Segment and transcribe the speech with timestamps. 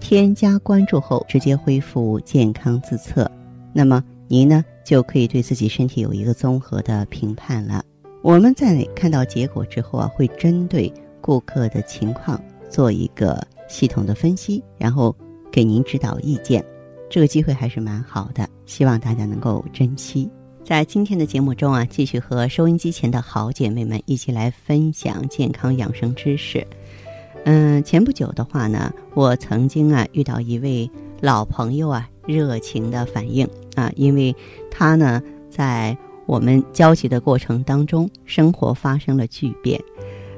[0.00, 3.30] 添加关注后，直接恢复健康自测，
[3.72, 7.84] 那么您呢就可以对自己身体有一个综合的评判了。
[8.22, 15.14] 我们在看到结果之后啊，会针对顾客的情况做一个系统的分析，然后
[15.52, 16.64] 给您指导意见。
[17.08, 20.28] 这个机会还是蛮好的，希望大家能够珍惜。
[20.62, 26.64] 在今天的节目中啊，继续和收音机前的好姐妹们一起来分享健康养生知识。
[27.44, 30.88] 嗯，前不久的话呢，我曾经啊遇到一位
[31.20, 34.34] 老朋友啊，热情的反映啊，因为
[34.70, 39.80] 他呢在我们交集的过程当中，生活发生了巨变。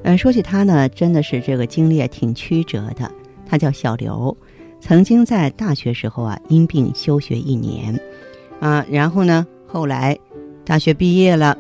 [0.05, 3.11] 嗯，说起他呢，真的是这个经历挺曲折的。
[3.47, 4.35] 他叫小刘，
[4.81, 8.01] 曾经在大学时候啊因病休学一年，
[8.61, 10.17] 啊，然后呢后来
[10.65, 11.59] 大学毕业了，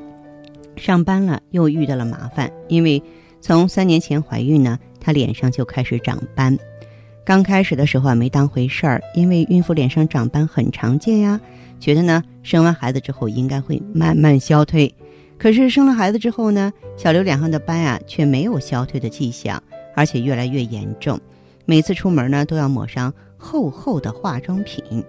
[0.77, 3.03] 上班了又遇到了麻烦，因为
[3.41, 4.79] 从三年前怀孕呢。
[5.03, 6.56] 她脸上就开始长斑，
[7.25, 11.41] 刚开始的时候啊没当回事儿，因为孕妇脸上长斑很常见呀，
[11.81, 14.94] 觉得呢生完孩子之后应该会慢慢消退。
[15.36, 19.61] 可是生了孩子之后呢，小刘脸上的斑啊却没有消退的迹象，
[19.97, 21.19] 而且越来越严重，
[21.64, 25.05] 每次出门呢都要抹上厚厚的化妆品。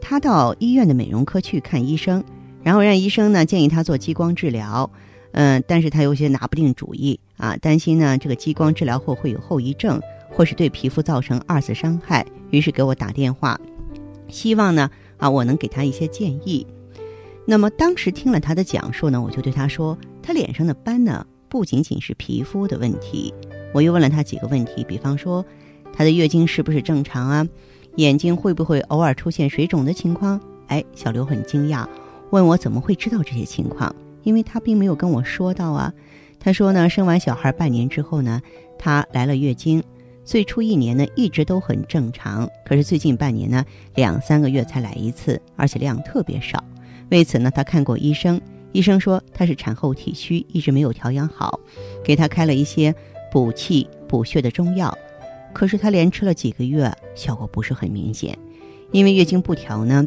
[0.00, 2.24] 她到医院的美容科去看医生，
[2.62, 4.90] 然后让医生呢建议她做激光治疗。
[5.36, 13.60] 嗯，但是他有些拿不定主意啊，担心呢这个激光治疗后会有后遗症，或是对皮肤造成二次伤害，于是给我打电话，
[14.28, 16.64] 希望呢啊我能给他一些建议。
[17.44, 23.34] 那么当时听了他的讲述呢，我就对他说，他脸上的斑呢不仅仅是皮肤的问题，
[23.74, 25.44] 我又问了他几个问题，比方说
[25.92, 27.46] 他的月经是不是正常啊，
[27.96, 30.40] 眼睛会不会偶尔出现水肿的情况？
[30.68, 31.84] 哎，小刘很惊讶，
[32.30, 33.94] 问我怎么会知道这些情况。
[34.24, 35.92] 因为他并没有跟我说到啊，
[36.40, 38.42] 他说呢，生完小孩半年之后呢，
[38.78, 39.82] 他来了月经，
[40.24, 43.64] 最初一年呢一直都很正常，可是最近半年呢，
[43.94, 46.62] 两三个月才来一次，而且量特别少。
[47.10, 48.40] 为此呢，他看过医生，
[48.72, 51.60] 医生说他是产后体虚，一直没有调养好，
[52.02, 52.94] 给他开了一些
[53.30, 54.96] 补气补血的中药，
[55.52, 58.36] 可是他连吃了几个月，效果不是很明显。
[58.90, 60.06] 因为月经不调呢，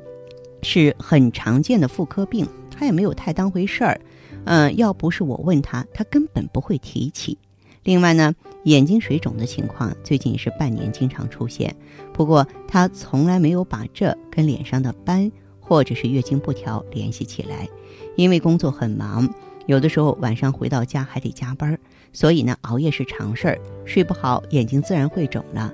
[0.63, 2.47] 是很常见的妇科病。
[2.77, 3.99] 他也没有太当回事儿，
[4.45, 7.37] 嗯，要不是我问他，他根本不会提起。
[7.83, 11.73] 另外呢，眼睛水肿的情况最近是半年经常出现，
[12.13, 17.67] 不过他从来没有把这跟脸上的斑或者是月经不调联系起来。
[18.15, 19.27] 因为工作很忙，
[19.67, 21.77] 有的时候晚上回到家还得加班，
[22.11, 25.73] 所以呢熬夜是常事儿，睡不好眼睛自然会肿了。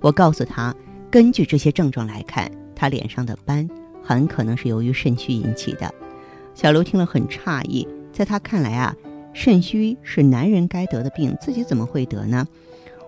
[0.00, 0.74] 我告诉他，
[1.10, 3.68] 根据这些症状来看，他脸上的斑
[4.02, 5.92] 很可能是由于肾虚引起的。
[6.56, 8.96] 小刘听了很诧异，在他看来啊，
[9.34, 12.48] 肾虚是男人该得的病，自己怎么会得呢？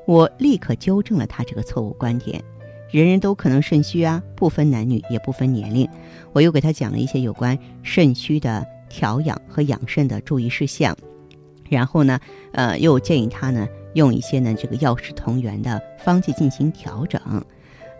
[0.07, 2.45] 我立刻纠正了他这个错误观点，
[2.91, 5.89] 人人都可能肾虚啊，不分男女，也不分年龄。
[6.35, 10.95] 我又给他讲了一些有关肾虚的调养和养肾的注意事项，
[11.71, 12.21] 然后呢，
[12.53, 17.19] 呃，又建议他呢用一些呢这个药食同源的方剂进行调整。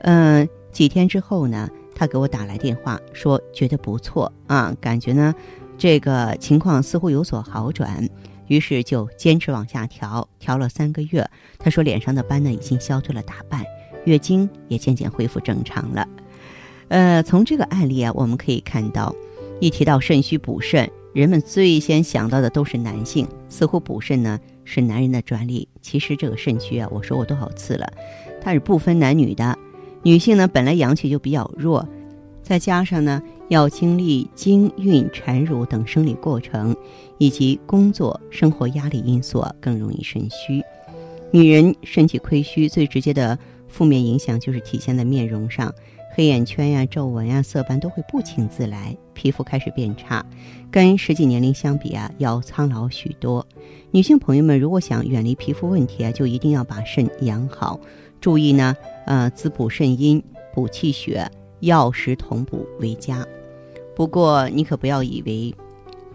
[0.03, 1.71] 嗯，几天之后呢？
[1.99, 5.35] 他给我打来电话说觉得不错啊，感觉呢，
[5.77, 8.09] 这个情况似乎有所好转，
[8.47, 11.29] 于是就坚持往下调，调了三个月。
[11.59, 13.65] 他说脸上的斑呢已经消退了大半，
[14.05, 16.07] 月经也渐渐恢复正常了。
[16.87, 19.13] 呃，从这个案例啊，我们可以看到，
[19.59, 25.69] 一提到肾虚补肾，人们最先想到的都是男性，似乎补肾呢是男人的专利。
[25.83, 27.93] 其实这个肾虚啊，我说过多少次了，
[28.41, 29.59] 它是不分男女的。
[30.09, 31.87] 女性呢，本来阳气就比较弱，
[32.43, 36.75] 再加上呢，要经历经孕、产乳等生理过程，
[37.19, 40.63] 以及工作、生活压力因素，更容易肾虚。
[41.31, 43.39] 女人身体亏虚，最直接的
[43.69, 45.71] 负面影响就是体现在面容上，
[46.15, 50.25] 黑眼圈呀、皱纹呀、色斑都会不请自来，皮肤开始变差，
[50.71, 53.47] 跟实际年龄相比啊，要苍老许多。
[53.91, 57.79] 女性朋友们，如果想远离皮肤问题啊，就一定要把肾养好。
[58.21, 58.75] 注意呢，
[59.09, 60.23] 呃，滋补肾阴、
[60.53, 61.27] 补气血，
[61.61, 63.27] 药食同补为佳。
[63.97, 65.55] 不过你可不要以为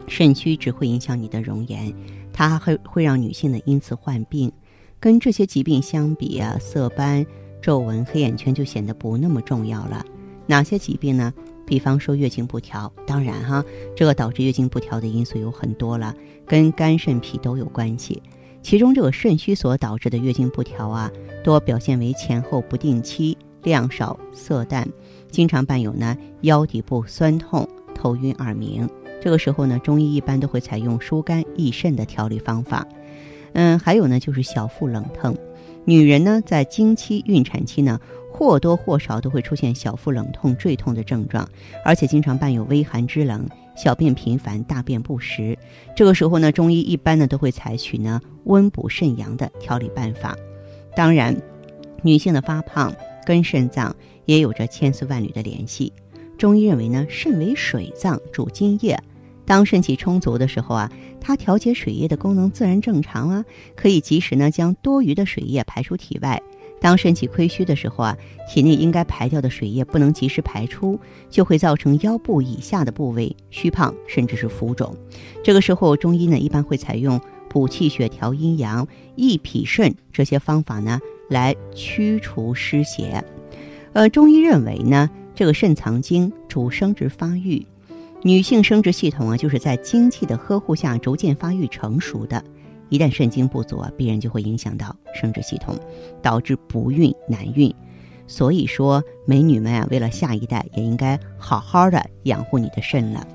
[0.08, 1.92] 肾虚只会影响你的容颜，
[2.32, 4.52] 它还会让女性呢因此患病。
[5.00, 7.26] 跟这些疾病相比啊，色斑、
[7.64, 10.06] 皱纹、黑眼圈就显得不那么重要了。
[10.46, 11.34] 哪些疾病呢？
[11.66, 16.14] 比方说月经不调，当然哈，这个导致月经不调的因素有很多了，
[16.46, 18.22] 跟肝肾脾都有关系。
[18.64, 21.12] 其中这个肾虚所导致的月经不调啊，
[21.44, 24.88] 多表现为前后不定期、量少、色淡，
[25.30, 28.90] 经常伴有呢腰底部酸痛、头晕耳鸣。
[29.22, 32.88] 这个时候呢，中医一般都会采用疏肝益肾的调理方法。
[33.52, 35.38] 嗯，还有呢就是小腹冷痛，
[35.84, 38.00] 女人呢在经期、孕产期呢。
[38.36, 41.48] 或多或少都会出现小腹冷痛、坠痛的症状，
[41.86, 45.58] 而且经常伴有微寒肢冷、小便频繁、大便不实。
[45.96, 50.36] 这个时候呢，中医一般呢都会采取呢温补肾阳的调理办法。
[50.96, 51.36] 当然，
[52.02, 52.94] 女性的发胖
[53.26, 55.92] 跟肾脏也有着千丝万缕的联系。
[56.38, 58.98] 中医认为呢，肾为水脏，主津液。
[59.46, 63.46] 当肾气充足的时候啊，它调节水液的功能自然正常啊，
[63.76, 66.42] 可以及时呢将多余的水液排出体外。
[66.84, 71.00] 当肾气亏虚的时候啊，体内应该排掉的水液不能及时排出，
[71.30, 74.94] 就会造成腰部以下的部位虚胖，甚至是浮肿。
[75.42, 77.18] 这个时候，中医呢一般会采用
[77.50, 78.86] 补气血、调阴阳、
[79.16, 81.00] 益脾肾这些方法呢，
[81.30, 83.24] 来驱除湿邪。
[83.94, 87.66] 呃，中医认为呢，这个肾藏精，主生殖发育，
[88.24, 92.44] 女性生殖系统啊，就是在精气的呵护下逐渐发育成熟的。
[92.90, 95.76] 一旦肾精不足啊，必然就会影响到生殖系统，
[96.22, 97.74] 导致不孕难孕。
[98.26, 103.28] 所以说，美女们啊，为了下一代，也应该好好的养护你的肾了。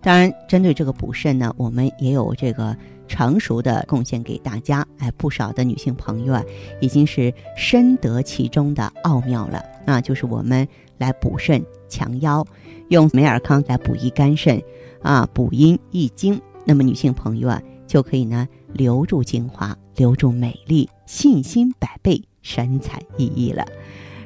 [0.00, 2.76] 当然，针对这个补肾呢，我们也有这个
[3.08, 4.86] 成熟的贡献给大家。
[4.98, 6.42] 哎，不少的女性朋友啊，
[6.80, 9.64] 已经是深得其中的奥妙了。
[9.84, 10.66] 那就是我们
[10.98, 12.46] 来补肾强腰，
[12.88, 14.62] 用美尔康来补益肝肾，
[15.02, 16.40] 啊，补阴益精。
[16.64, 18.48] 那么女性朋友啊，就可以呢。
[18.76, 23.66] 留住精华，留住美丽，信心百倍，神采奕奕了。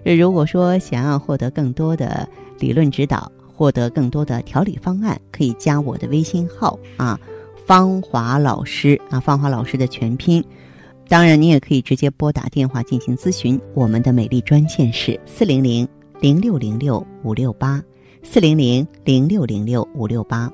[0.04, 7.18] 如果说想要获得更多的理论指导，获得更多的调理方案，可以加我的微信号啊，
[7.66, 10.44] 芳华老师啊，芳华老师的全拼。
[11.08, 13.60] 当然，你也可以直接拨打电话进行咨询。
[13.74, 15.86] 我们的美丽专线是四零零
[16.20, 17.82] 零六零六五六八，
[18.22, 20.50] 四零零零六零六五六八。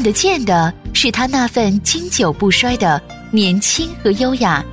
[0.00, 2.98] 看得见的是他那份经久不衰的
[3.30, 4.64] 年轻和优雅，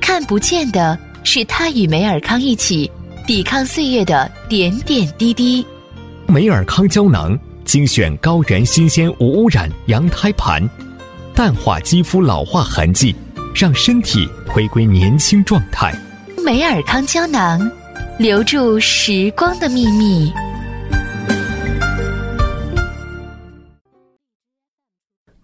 [0.00, 2.90] 看不见的是他与梅尔康一起
[3.26, 5.62] 抵抗岁月的点点滴滴。
[6.26, 10.66] 梅尔康胶囊精选高原新鲜无污染羊胎盘，
[11.34, 13.14] 淡化肌肤老化痕迹，
[13.54, 15.94] 让身体回归年轻状态。
[16.42, 17.70] 梅尔康胶囊，
[18.18, 20.32] 留住时光的秘密。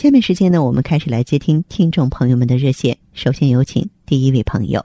[0.00, 2.96] 下面时间呢，我们开始来接听听众朋友们的热线。
[3.12, 4.82] 首先有请第一位朋友。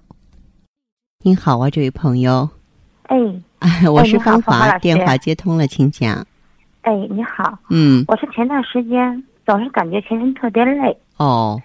[1.24, 2.50] 您好啊，这位朋友。
[3.04, 3.18] 哎，
[3.90, 6.16] 我是芳华，电话接通了，请讲。
[6.82, 7.58] 哎，你好。
[7.70, 8.04] 嗯。
[8.10, 10.98] 我是前段时间总是感觉全身特别累。
[11.16, 11.62] 哦。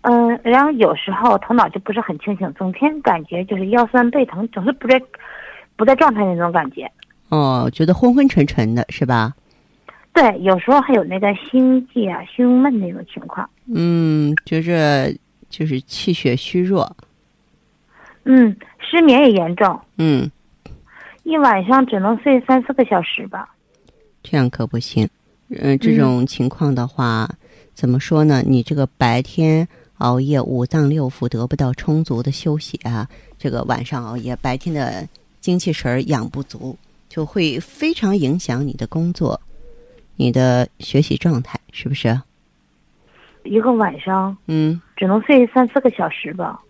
[0.00, 5.00] 嗯，然后有时候头脑就不是很清醒，整天感觉就是腰酸背疼，总是不在
[5.76, 6.90] 不在状态那种感觉。
[7.28, 9.32] 哦，觉得昏昏沉沉的是吧？
[10.20, 13.48] 对，有时候还有那个心悸啊、胸闷那种情况。
[13.74, 16.94] 嗯，就是就是气血虚弱。
[18.24, 19.80] 嗯，失眠也严重。
[19.96, 20.30] 嗯，
[21.22, 23.48] 一晚上只能睡三四个小时吧。
[24.22, 25.08] 这样可不行。
[25.48, 27.26] 嗯，这种情况的话，
[27.72, 28.42] 怎么说呢？
[28.46, 33.08] 你这个白天熬夜，五脏六腑得不到充足的休息啊，
[33.38, 35.08] 这个晚上熬夜，白天的
[35.40, 36.76] 精气神儿养不足，
[37.08, 39.40] 就会非常影响你的工作。
[40.20, 42.20] 你的学习状态是不是？
[43.42, 46.60] 一个晚上，嗯，只能睡三四个小时吧。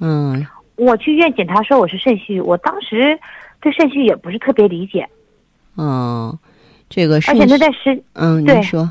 [0.00, 3.16] 嗯，我去医院检查说我是肾虚，我当时
[3.60, 5.08] 对肾虚也不是特别理解。
[5.76, 6.36] 哦，
[6.90, 8.90] 这个而且那段时，嗯，你说，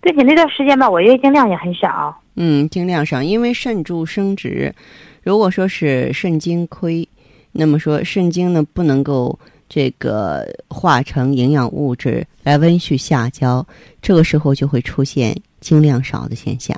[0.00, 2.18] 并且那段时间吧，我月经量也很少。
[2.36, 4.74] 嗯，经量少，因为肾主生殖，
[5.22, 7.06] 如果说是肾精亏，
[7.52, 9.38] 那么说肾精呢不能够。
[9.70, 13.64] 这个化成营养物质来温煦下焦，
[14.02, 16.76] 这个时候就会出现经量少的现象。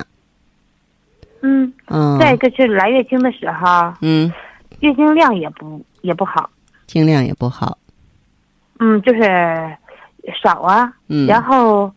[1.41, 4.31] 嗯，嗯，再一个就是来月经的时候，嗯，
[4.81, 6.47] 月经量也不也不好，
[6.85, 7.75] 经量也不好，
[8.77, 9.21] 嗯，就是
[10.41, 11.91] 少啊，嗯，然后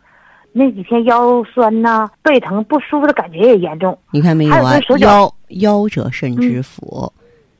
[0.52, 3.96] 那几天腰酸呐、背疼不舒服的感觉也严重。
[4.12, 7.12] 你看没有啊腰腰者肾之府，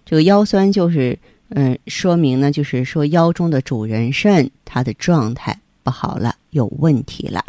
[0.06, 1.16] 这个腰酸就是
[1.50, 7.42] 嗯、说明呢，就是说腰中的主人肾它的状态不好了，有问题了。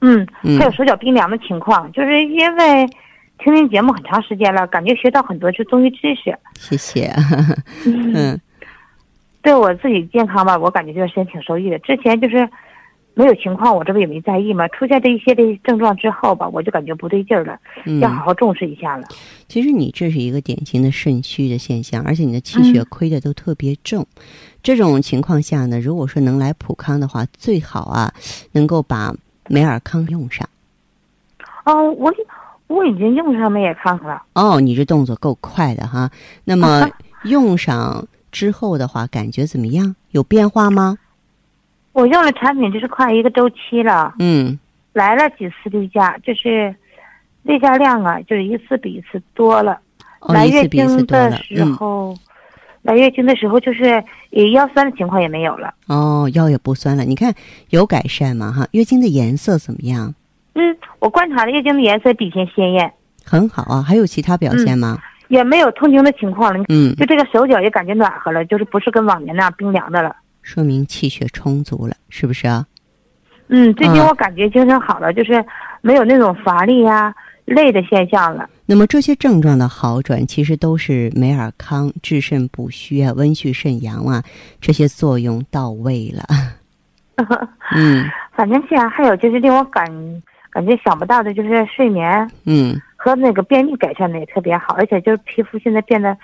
[0.00, 2.86] 嗯，嗯还有手脚冰凉的情况，就是因为
[3.38, 6.36] 听您节目很长时间了，感觉学到很多就中医知识。
[6.54, 7.12] 谢谢。
[7.84, 8.40] 嗯
[9.42, 11.78] 对我自己健康吧，我感觉这段时间挺受益的。
[11.78, 12.48] 之前就是
[13.18, 14.68] 没有情况，我这不也没在意吗。
[14.68, 17.58] 出现这一些的症状之后吧，我就感觉不对劲儿了，
[18.02, 19.08] 要好嗯，好重视一下了。
[19.48, 24.06] 其实你这是一个典型的肾虚的现象，而且你的气血嗯亏的都特别重。
[24.62, 28.12] 这种情况下呢，如果说能来普康的话，最好啊
[28.52, 29.14] 能够把
[29.48, 30.46] 美尔康用上。
[31.64, 32.12] 哦，我
[32.66, 34.22] 我已经用上美尔康了。
[34.34, 36.10] 哦，你这动作够快的哈。
[36.44, 36.86] 那么
[37.24, 39.96] 用上之后的话，感觉怎么样？
[40.10, 40.98] 有变化吗？
[41.96, 44.58] 我用了产品就是快一个周期了，嗯
[44.92, 46.74] 来了几次例假，就是
[47.42, 49.80] 例假量啊，就是一次比一次多了。
[50.20, 51.06] 哦，来月经。
[51.06, 52.14] 的时嗯，候，
[52.82, 55.72] 来月经的时候就是也腰酸的情况也没有了。
[55.86, 57.02] 哦，腰也不酸了。
[57.02, 57.32] 你看
[57.70, 58.52] 有改善吗？
[58.52, 60.14] 哈，月经的颜色怎么样？
[60.52, 62.92] 嗯，我观察了月经的颜色比以前鲜艳，
[63.24, 63.80] 很好啊。
[63.82, 64.98] 还有其他表现吗？
[65.28, 66.62] 也没有痛经的情况了。
[66.68, 70.14] 嗯，就这个手脚也感觉暖和了，就是不是跟往年那样冰凉的了。
[70.46, 72.64] 说明气血充足了，是不是啊？
[73.48, 75.44] 嗯，最近嗯我感觉精神好了，就是
[75.82, 77.12] 没有那种乏力呀、
[77.44, 78.48] 累的现象了。
[78.64, 84.22] 那么这些症状的好转，其实都是美尔康治肾补虚啊、温煦肾阳啊
[84.60, 86.24] 这些作用到位了。
[87.74, 89.84] 嗯反正现在还有就是令我感
[90.50, 96.16] 感觉想不到的，就是睡眠嗯，和那个便秘改善的也特别好，而且就是皮肤现在变得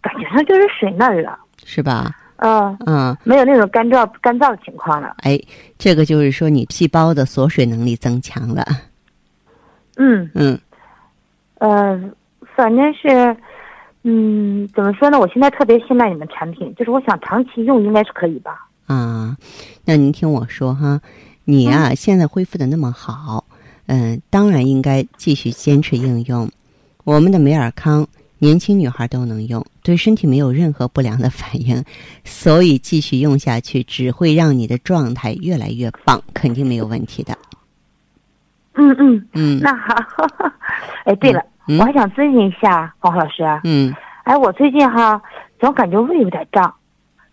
[0.00, 2.10] 感觉上就是水嫩了，是吧？
[2.36, 5.16] 嗯、嗯，没有那种干燥干燥的情况了。
[5.18, 5.40] 哎，
[5.78, 8.64] 这个就是说你细胞的锁水能力增强了。
[9.96, 10.58] 嗯嗯
[11.58, 11.98] 呃，
[12.54, 13.36] 反正是，
[14.02, 15.18] 嗯，怎么说呢？
[15.18, 18.68] 我现在特别信赖你们产品，就是我想长期用应该是可以吧？
[18.86, 19.36] 啊，
[19.84, 21.00] 那您听我说哈，
[21.44, 23.44] 你呀、现在恢复的那么好，
[23.86, 26.50] 嗯、当然应该继续坚持应用。
[27.04, 28.06] 我们的美尔康，
[28.38, 31.82] 年轻女孩都能用，对身体没有任何不良的反应，
[32.24, 37.36] 所以继续用下去只会让你的状态越来越棒，肯定没有问题的。
[38.74, 39.94] 嗯嗯，嗯那好。
[41.04, 45.20] 哎，对了，嗯我还想咨询一下黄老师，嗯，哎，我最近哈
[45.58, 46.74] 总感觉胃有点胀，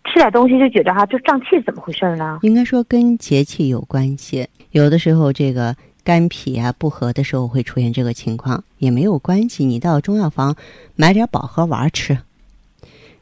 [0.06, 2.40] 吃点东西就觉得哈就胀气，怎么回事呢？
[2.44, 9.64] 应该说跟节气有关系，有的时候这个肝脾啊不和的时候会出现这个情况，也没有关系。
[9.66, 10.56] 你到中药房
[10.96, 12.18] 买点保和丸吃，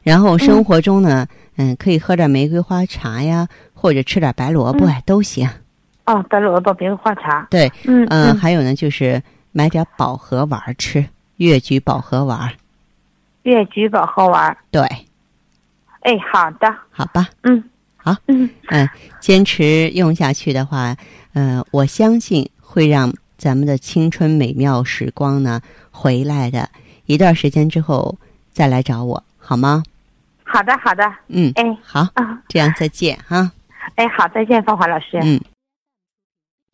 [0.04, 5.48] 然后生活中呢，嗯，可以喝点玫瑰花茶呀，或者吃点白萝卜呀、都行。
[6.06, 7.48] 哦，白萝卜、玫瑰花茶。
[7.52, 9.22] 对，嗯嗯，还有呢，就是
[9.52, 11.06] 买点保和丸吃，
[11.38, 12.52] 越橘保和丸。
[13.44, 14.58] 越橘保和丸。
[14.72, 14.82] 对，
[16.02, 17.64] 哎，好的，好吧，嗯，
[17.96, 20.96] 好，嗯，嗯，坚持用下去的话，
[21.34, 25.60] 呃，我相信会让咱们的青春美妙时光呢
[25.92, 26.70] 回来的。
[27.06, 28.18] 一段时间之后
[28.54, 29.84] 再来找我，好吗？
[30.46, 33.52] 好的，好的，嗯，哎好，啊，这样再见哈。
[33.96, 35.20] 哎，好，再见，芳华老师。
[35.22, 35.42] 嗯。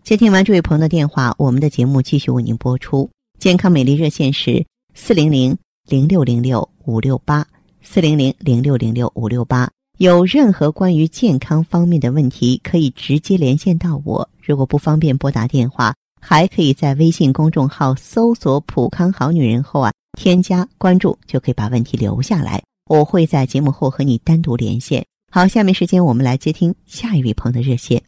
[0.03, 3.09] 接听完这位朋友的电话，我们的节目继续为您播出。
[3.39, 4.63] 健康美丽热线是
[4.93, 7.45] 四零零零六零六五六八
[7.81, 9.69] 四零零零六零六五六八。
[9.97, 14.29] 有任何关于健康方面的问题，可以直接连线到我。
[14.39, 22.61] 如果不方便拨打电话，还可以在微信公众号搜索“普康好女人”后啊，添加关注，就可以把问题留下来。
[22.85, 25.03] 我会在节目后和你单独连线。
[25.31, 27.99] 好，下面时间我们来接听下一位朋友的热线。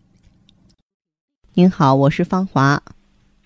[1.55, 2.79] 您好，我是芳华。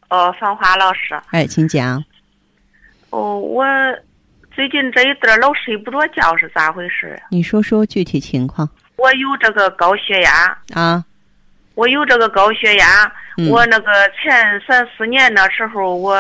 [0.10, 2.04] 哦，芳华老师，哎，请讲。
[3.10, 3.64] 哦，我
[4.56, 7.28] 最近这一段老睡不着觉，是咋回事啊？
[7.32, 11.04] 你说说具体情况我有这个高血压，啊？
[11.76, 13.12] 我有这个高血压。
[13.36, 16.14] 嗯我那个前三四年那时候，我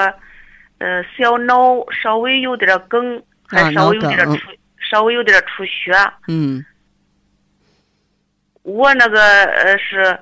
[0.80, 1.56] 呃小脑
[1.92, 4.38] 稍微有点梗，还啊稍微有点出，
[4.80, 5.94] 稍微有点出血。
[6.28, 6.66] 嗯
[8.64, 10.18] 我那个呃是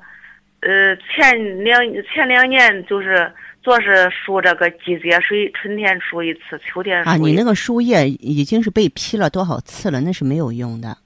[0.60, 1.82] 呃前两
[2.13, 3.32] 前两年就是
[3.63, 7.15] 做是输这个季节水，春天输一次，秋天输啊。
[7.15, 10.01] 你那个输液已经是被批了多少次了？
[10.01, 10.98] 那是没有用的，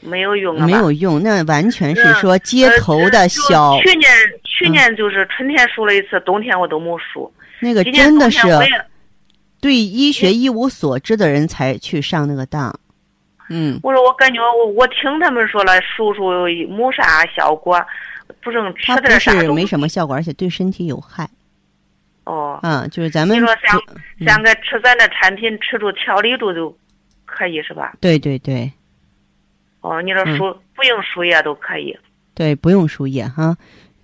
[0.00, 0.64] 没有用啊？
[0.64, 4.10] 没有用，那完全是嗯说街头的小，去年
[4.44, 7.30] 去年就是春天输了一次，冬天我都没输。
[7.60, 8.40] 那个真的是
[9.60, 12.74] 对医学一无所知的人才去上那个当。
[13.50, 16.30] 嗯，我说我感觉我我听他们说了，叔叔
[16.68, 17.78] 没啥效果，
[18.42, 19.66] 不正吃它不点啥是没。
[19.66, 21.28] 什么效果，而且对身体有害。
[22.62, 23.80] 哦，啊，就是咱们你说像
[24.18, 26.76] 嗯像个吃咱的产品，吃住调理住就
[27.24, 27.94] 可以是吧？
[28.00, 28.72] 对对对
[29.80, 31.98] 哦，你说嗯输不用输液都可以。
[32.34, 33.56] 对，不用输液哈，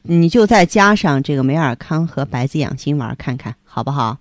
[0.02, 4.16] 你就再加上这个美尔康和白子养心丸看看好不好？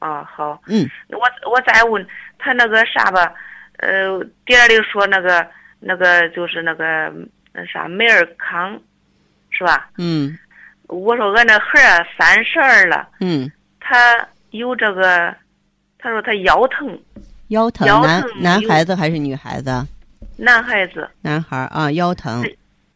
[0.00, 2.06] 啊，好，嗯，我我再问
[2.38, 3.32] 他那个啥吧，
[3.78, 5.46] 呃，店里说那个
[5.78, 7.12] 那个就是那个
[7.52, 8.78] 那啥美尔康，
[9.50, 9.88] 是吧？
[9.98, 10.36] 嗯
[10.92, 13.96] 我说俺那孩儿三十二了，嗯，他
[14.50, 15.34] 有这个，
[15.98, 17.00] 他说他腰疼，
[17.48, 19.86] 腰疼，腰男男孩子还是女孩子？
[20.36, 21.08] 男孩子。
[21.22, 22.42] 男孩儿啊，腰疼。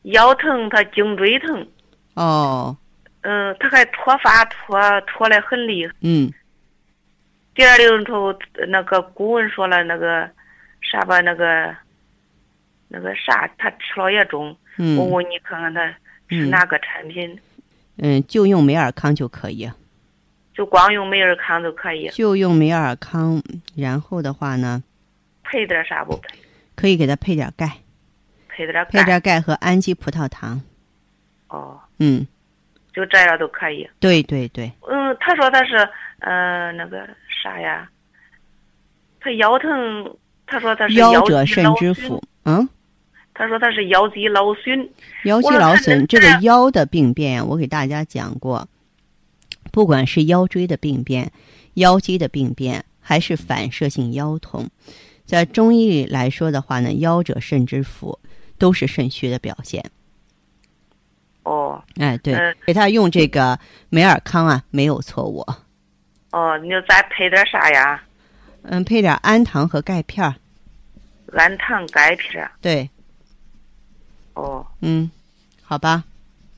[0.02, 1.66] 腰疼，他颈椎疼，
[2.14, 2.76] 哦，
[3.22, 5.92] 嗯、他还脱发脱脱的很厉害。
[6.00, 6.32] 嗯。
[7.54, 8.32] 第二零头
[8.68, 10.28] 那个顾问说了那个
[10.82, 11.74] 啥吧，那个
[12.88, 14.48] 那个啥，他吃了也中。
[14.50, 15.86] 我嗯问你看看他
[16.28, 17.55] 是嗯哪个产品，嗯，
[18.28, 19.70] 就用美尔康就可以，
[20.54, 23.42] 就光用美尔康就可以，就用美尔康，
[23.74, 24.82] 然后的话呢，
[25.44, 26.38] 配点啥不配？
[26.74, 27.78] 可以给他配点钙，
[28.48, 28.84] 配点钙。
[28.84, 30.60] 配点钙和氨基葡萄糖。
[31.48, 32.26] 哦，嗯，
[32.92, 33.88] 就这样都可以。
[34.00, 35.76] 对对对，嗯，他说他是
[36.18, 37.08] 呃那个
[37.42, 37.88] 啥呀，
[39.20, 42.22] 他腰疼，他说他是腰肌者肾之府。
[42.44, 42.68] 嗯，
[43.36, 44.88] 他说他是腰肌劳损。
[45.24, 48.66] 腰肌劳损这个腰的病变，我给大家讲过，
[49.70, 51.30] 不管是腰椎的病变、
[51.74, 54.68] 腰肌的病变，还是反射性腰痛，
[55.24, 58.18] 在中医里来说的话呢，腰者肾之府，
[58.58, 59.84] 都是肾虚的表现。
[61.42, 65.44] 哦哎，对，嗯给他用这个美尔康啊，没有错误。
[66.32, 68.02] 哦，你就再配点啥呀？
[68.62, 70.34] 嗯，配点氨糖和钙片儿。
[71.32, 72.50] 氨糖钙片儿。
[72.60, 72.88] 对，
[74.36, 75.10] 哦，嗯，
[75.62, 76.04] 好吧，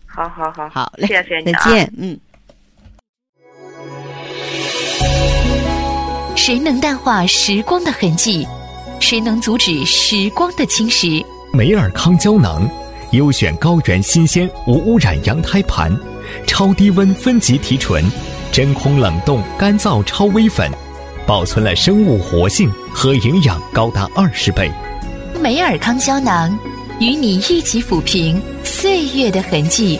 [0.06, 1.64] 好好好，好嘞，谢谢你啊。
[1.64, 2.18] 再见，嗯。
[6.36, 8.46] 谁能淡化时光的痕迹？
[9.00, 11.24] 谁能阻止时光的侵蚀？
[11.52, 12.68] 美尔康胶囊，
[13.12, 15.96] 优选高原新鲜无污染羊胎盘，
[16.46, 18.04] 超低温分级提纯，
[18.50, 20.70] 真空冷冻干燥超微粉，
[21.26, 24.68] 保存了生物活性和营养高达二十倍。
[25.40, 26.58] 美尔康胶囊
[27.00, 29.96] 与你一起抚平岁月的痕迹。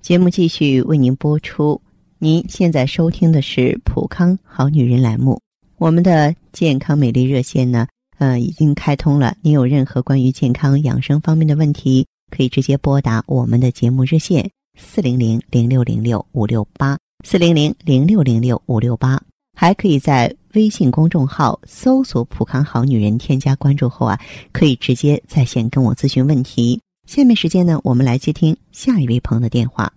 [0.00, 1.80] 节目继续为您播出。
[2.20, 5.40] 您现在收听的是《普康好女人》栏目，
[5.76, 9.36] 我们的健康美丽热线呢，呃，已经开通了。
[9.42, 14.48] 您有任何关于健康养生方面的问题，可以直接拨打我们的节目热线
[14.78, 19.18] 四零零零六零六五六八四零零零六零六五六八，
[19.56, 24.20] 还可以在微信公众号搜索“普康好女人”，添加关注后啊，
[24.52, 26.78] 可以直接在线跟我咨询问题。
[27.06, 29.90] 下面时间呢，我们来接听下一位朋友的电话。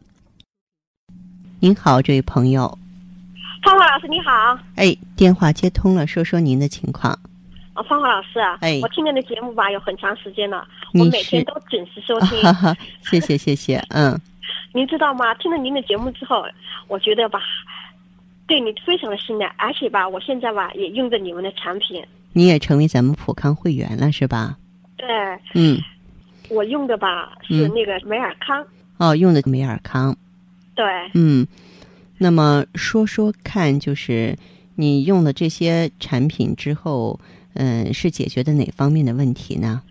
[1.59, 2.79] 您好，这位朋友，
[3.61, 7.11] 芳华老师你好，哎，电话接通了，说说您的情况。
[7.75, 12.41] 哦，芳华老师啊，哎我听您的节目吧有很长时间了，我每天都准时收听。
[12.41, 14.17] 哈哈，谢谢谢谢，嗯，
[14.77, 15.33] 您知道吗？
[15.39, 16.45] 听了您的节目之后，
[16.87, 17.41] 我觉得吧，
[18.45, 24.55] 对你非常的信赖，而且吧，我现在吧也用着你们的产品，你也成为咱们普康会员了是吧？
[24.95, 25.07] 对。
[25.55, 25.81] 嗯，
[26.49, 28.63] 我用的吧是嗯那个美尔康，
[28.97, 30.15] 哦，用的美尔康，
[30.75, 30.85] 对，
[31.15, 31.47] 嗯，
[32.19, 34.37] 那么说说看，就是
[34.75, 37.19] 你用了这些产品之后，
[37.55, 39.81] 嗯，是解决的哪方面的问题呢？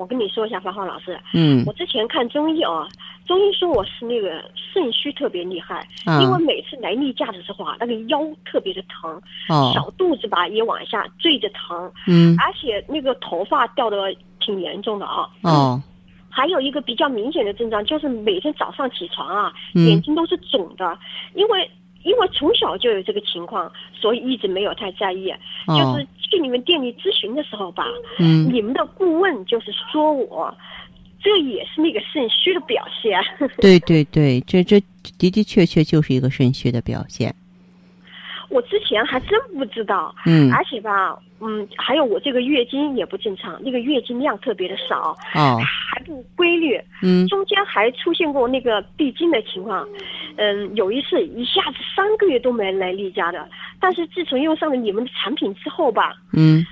[0.00, 1.62] 哦，我跟你说一下，芳芳老师，嗯。
[1.66, 2.88] 我之前看中医啊，
[3.26, 6.20] 中医说我是那个肾虚特别厉害，啊。
[6.22, 9.10] 因为每次来例假的时候啊，那个腰特别的疼，
[9.48, 9.72] 哦。
[9.74, 12.34] 小肚子吧也往下坠着疼，嗯。
[12.38, 15.28] 而且那个头发掉的挺严重的啊。
[15.42, 15.82] 哦。
[16.30, 19.86] 还有一个比较明显的症状就是每天早上起床啊，嗯。
[19.86, 20.98] 眼睛都是肿的，
[21.34, 21.70] 因为
[22.04, 25.26] 因为从小就有这个情况，所以一直没有太在意。
[25.66, 27.84] 就哦是去你们店里咨询的时候吧，
[28.18, 30.56] 嗯你们的顾问就是说我。
[31.22, 33.20] 这也是那个肾虚的表现，
[33.60, 34.80] 对对对，这这
[35.18, 37.34] 的的确确就是一个肾虚的表现。
[38.50, 40.52] 我之前还真不知道，嗯。
[40.52, 45.58] 而且吧，嗯，还有我这个月经也不正常，那个月经量特别的少，哦。
[45.90, 47.26] 还不规律，嗯。
[47.28, 49.86] 中间还出现过那个闭经的情况，
[50.36, 53.48] 嗯，有一次一下子三个月都没来例假的，
[53.80, 56.66] 但是自从用上了你们的产品之后吧，嗯。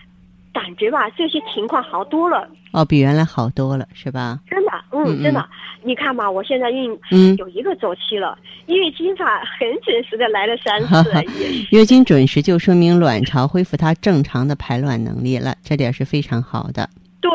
[0.51, 2.49] 感觉吧，这些情况好多了。
[2.73, 4.41] 哦，比原来好多了，是吧？
[4.51, 4.73] 真的，
[5.05, 5.49] 嗯嗯，真的。
[5.83, 16.89] 你看嘛，我现在孕嗯，有一个周期了，月经吧很准时的来了三次，也月经准时就说明卵巢恢复它正常的排卵能力了，这点是非常好的。
[17.21, 17.31] 对，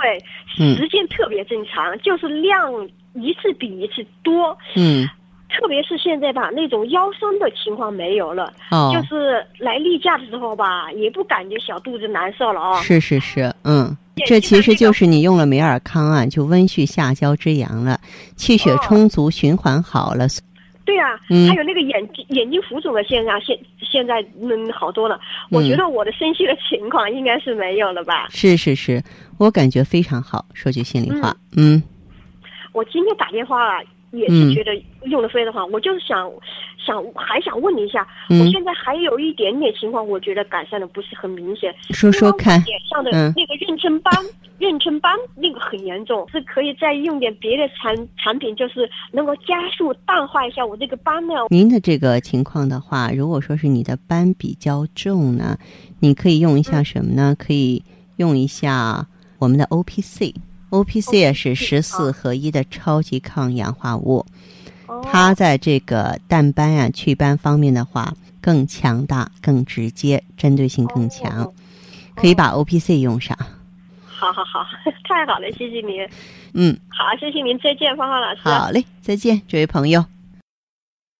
[0.59, 2.71] 嗯时间特别正常，就是量
[3.13, 4.57] 一次比一次多。
[4.75, 5.07] 嗯，
[5.55, 12.81] 特别是现在吧，那种腰酸的情况没有了，哦，就是来例假的时候吧，也不感觉小肚子难受了啊。
[12.81, 17.99] 是是是，嗯，这其实就是你用了美尔康啊，就温煦下焦之阳了，
[18.35, 20.25] 气血哦充足，循环好了。
[20.85, 25.17] 对啊、嗯还有那个眼睛眼睛浮肿的现象，现现在嗯好多了。
[25.49, 28.27] 我嗯觉得我的身体的情况应该是没有了吧。
[28.31, 29.01] 是是是，
[29.37, 30.43] 我感觉非常好。
[30.53, 31.81] 说句心里话，嗯
[32.73, 33.81] 我今天打电话啊，
[34.13, 34.71] 也嗯是觉得
[35.05, 35.65] 用的非常好。
[35.65, 36.31] 我就是想
[36.77, 41.73] 想还想问你一下，我嗯，现在还有一点点情况，我觉得改善的不是很明显。
[41.89, 44.13] 说说看脸上的嗯那个妊娠斑，
[44.59, 51.33] 妊娠斑那个很严重，是可以再用点别的产产品，就是能够加速淡化一下我这个斑呢。
[51.49, 55.57] 您的这个情况的话，如果说是你的斑比较重呢，
[55.99, 57.35] 你可以用一下什么呢？
[57.37, 57.83] 可以
[58.17, 59.07] 用一下
[59.39, 60.33] 我们的 O P C。
[60.73, 64.25] O P C 也是十四合一的超级抗氧化物，
[64.87, 71.53] 哦它在这个淡斑啊、祛斑方面的话更强大、更直接，针对性更强，哦
[72.15, 73.37] 可以把 O P C 用上。
[74.03, 74.65] 好好好，
[75.07, 76.01] 太好了，谢谢您。
[76.55, 78.41] 嗯，好，谢谢您，再见，芳芳老师。
[78.41, 80.03] 好嘞，再见，这位朋友。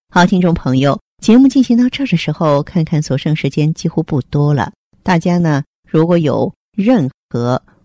[0.10, 4.72] 好，听众朋友，节目进行到这儿的时候，看看所剩时间几乎不多了。
[5.04, 7.62] 大家呢，如果有任何